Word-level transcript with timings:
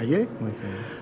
Oui. 0.00 0.26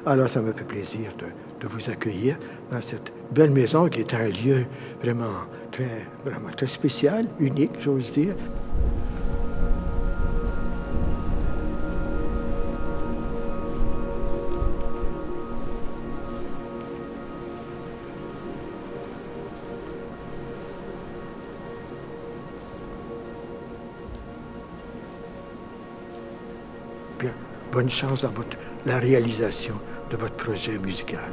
Alors, 0.06 0.28
ça 0.28 0.40
me 0.40 0.52
fait 0.52 0.64
plaisir 0.64 1.10
de, 1.18 1.26
de 1.60 1.68
vous 1.68 1.90
accueillir 1.90 2.36
dans 2.70 2.80
cette 2.80 3.12
belle 3.30 3.50
maison 3.50 3.88
qui 3.88 4.00
est 4.00 4.14
un 4.14 4.28
lieu 4.28 4.66
vraiment 5.02 5.44
très, 5.70 6.06
vraiment 6.24 6.50
très 6.56 6.66
spécial, 6.66 7.26
unique, 7.38 7.72
j'ose 7.80 8.12
dire. 8.12 8.34
Bonne 27.72 27.90
chance 27.90 28.22
dans 28.22 28.30
votre, 28.30 28.56
la 28.86 28.98
réalisation 28.98 29.74
de 30.12 30.16
votre 30.16 30.36
projet 30.36 30.78
musical. 30.78 31.32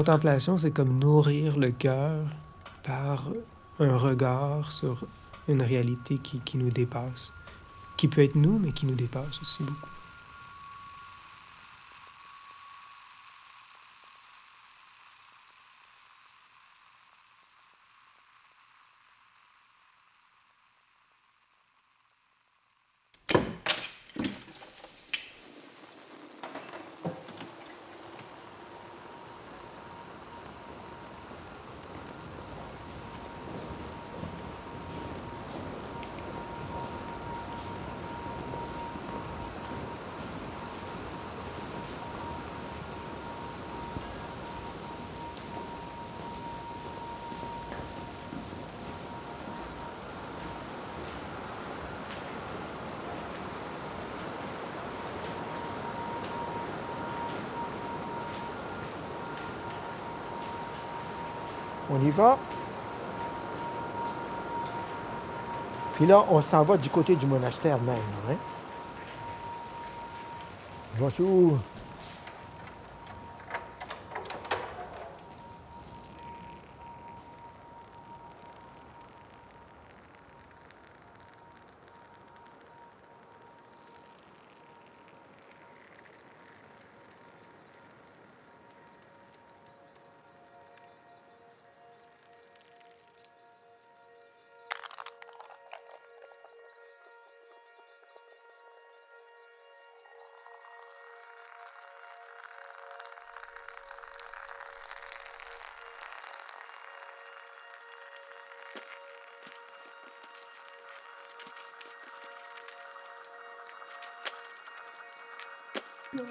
Contemplation, 0.00 0.56
c'est 0.56 0.70
comme 0.70 0.98
nourrir 0.98 1.58
le 1.58 1.72
cœur 1.72 2.24
par 2.82 3.28
un 3.80 3.98
regard 3.98 4.72
sur 4.72 5.04
une 5.46 5.60
réalité 5.60 6.16
qui, 6.16 6.38
qui 6.38 6.56
nous 6.56 6.70
dépasse, 6.70 7.34
qui 7.98 8.08
peut 8.08 8.22
être 8.22 8.34
nous, 8.34 8.58
mais 8.58 8.72
qui 8.72 8.86
nous 8.86 8.94
dépasse 8.94 9.42
aussi 9.42 9.62
beaucoup. 9.62 9.99
On 61.90 62.00
y 62.06 62.10
va. 62.10 62.38
Puis 65.96 66.06
là, 66.06 66.24
on 66.30 66.40
s'en 66.40 66.62
va 66.62 66.76
du 66.76 66.88
côté 66.88 67.16
du 67.16 67.26
monastère 67.26 67.78
même. 67.80 67.96
Hein? 68.30 68.36
Bonjour. 70.98 71.58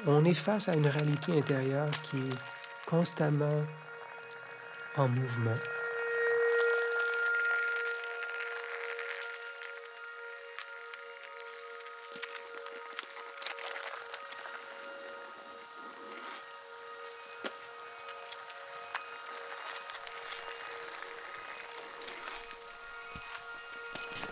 On 0.05 0.25
est 0.25 0.33
face 0.33 0.67
à 0.69 0.73
une 0.73 0.87
réalité 0.87 1.37
intérieure 1.37 1.89
qui 2.03 2.17
est 2.17 2.37
constamment 2.85 3.49
en 4.97 5.07
mouvement. 5.07 5.57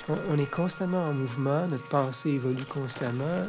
On- 0.10 0.38
est 0.38 0.50
constamment 0.50 1.04
en 1.10 1.14
mouvement, 1.14 1.68
notre 1.68 1.88
pensée 1.90 2.30
évolue 2.30 2.64
constamment. 2.64 3.46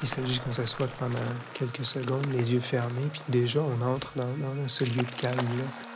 Il 0.00 0.08
s'agit 0.08 0.38
qu'on 0.38 0.52
s'assoie 0.52 0.86
pendant 0.98 1.18
quelques 1.54 1.84
secondes, 1.84 2.26
les 2.32 2.52
yeux 2.52 2.60
fermés, 2.60 3.08
puis 3.12 3.22
déjà 3.28 3.60
on 3.60 3.82
entre 3.82 4.12
dans, 4.14 4.24
dans 4.24 4.68
ce 4.68 4.84
lieu 4.84 5.02
calme-là. 5.20 5.87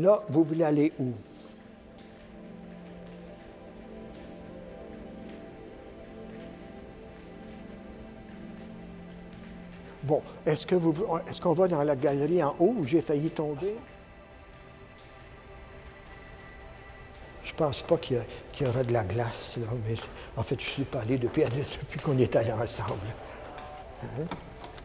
Là, 0.00 0.22
vous 0.30 0.44
voulez 0.44 0.64
aller 0.64 0.92
où? 0.98 1.12
Bon, 10.02 10.22
est-ce 10.46 10.66
que 10.66 10.74
vous, 10.74 10.94
est-ce 11.28 11.38
qu'on 11.42 11.52
va 11.52 11.68
dans 11.68 11.82
la 11.82 11.96
galerie 11.96 12.42
en 12.42 12.56
haut 12.58 12.76
où 12.78 12.86
j'ai 12.86 13.02
failli 13.02 13.28
tomber? 13.28 13.76
Je 17.44 17.52
pense 17.52 17.82
pas 17.82 17.98
qu'il 17.98 18.22
y, 18.58 18.64
aura 18.64 18.82
de 18.82 18.94
la 18.94 19.04
glace, 19.04 19.58
là, 19.58 19.66
mais 19.86 19.96
en 20.34 20.42
fait, 20.42 20.58
je 20.58 20.64
suis 20.64 20.84
pas 20.84 21.00
allé 21.00 21.18
depuis, 21.18 21.44
qu'on 22.02 22.16
est 22.16 22.34
allés 22.36 22.52
ensemble. 22.52 22.94
Hein? 24.02 24.24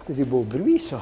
C'est 0.06 0.14
des 0.14 0.26
beaux 0.26 0.44
bruits, 0.44 0.82
ça. 0.82 1.00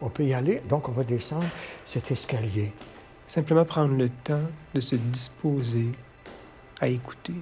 On 0.00 0.08
peut 0.08 0.24
y 0.24 0.32
aller, 0.32 0.62
donc 0.68 0.88
on 0.88 0.92
va 0.92 1.02
descendre 1.02 1.46
cet 1.84 2.10
escalier. 2.10 2.72
Simplement 3.26 3.64
prendre 3.64 3.94
le 3.94 4.08
temps 4.08 4.42
de 4.74 4.80
se 4.80 4.96
disposer 4.96 5.88
à 6.80 6.88
écouter. 6.88 7.34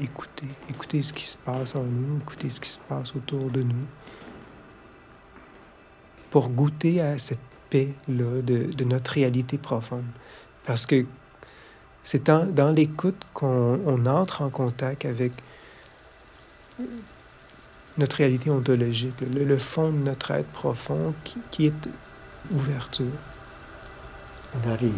Écouter, 0.00 0.48
écouter 0.68 1.02
ce 1.02 1.12
qui 1.12 1.24
se 1.24 1.36
passe 1.36 1.76
en 1.76 1.84
nous, 1.84 2.18
écouter 2.18 2.50
ce 2.50 2.60
qui 2.60 2.70
se 2.70 2.80
passe 2.80 3.14
autour 3.14 3.50
de 3.50 3.62
nous, 3.62 3.86
pour 6.30 6.48
goûter 6.48 7.00
à 7.00 7.16
cette 7.18 7.38
paix-là 7.70 8.42
de, 8.42 8.84
notre 8.84 9.12
réalité 9.12 9.56
profonde. 9.56 10.06
Parce 10.64 10.84
que 10.84 11.06
c'est 12.02 12.24
dans 12.28 12.72
l'écoute 12.72 13.22
qu'on 13.34 14.06
entre 14.06 14.42
en 14.42 14.50
contact 14.50 15.04
avec 15.04 15.32
notre 17.96 18.16
réalité 18.16 18.50
ontologique, 18.50 19.14
le, 19.20 19.56
fond 19.56 19.90
de 19.90 19.98
notre 19.98 20.32
être 20.32 20.50
profond 20.50 21.14
qui, 21.24 21.38
qui 21.50 21.66
est 21.66 21.88
ouverture. 22.50 23.06
On 24.54 24.70
arrive 24.70 24.92